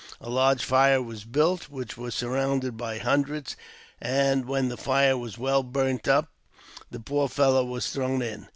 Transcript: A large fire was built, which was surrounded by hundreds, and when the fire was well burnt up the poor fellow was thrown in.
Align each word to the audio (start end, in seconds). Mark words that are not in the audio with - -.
A 0.19 0.31
large 0.31 0.63
fire 0.63 0.99
was 0.99 1.25
built, 1.25 1.69
which 1.69 1.95
was 1.95 2.15
surrounded 2.15 2.75
by 2.75 2.97
hundreds, 2.97 3.55
and 4.01 4.45
when 4.47 4.67
the 4.67 4.75
fire 4.75 5.15
was 5.15 5.37
well 5.37 5.61
burnt 5.61 6.07
up 6.07 6.29
the 6.89 6.99
poor 6.99 7.29
fellow 7.29 7.63
was 7.63 7.91
thrown 7.91 8.23
in. 8.23 8.47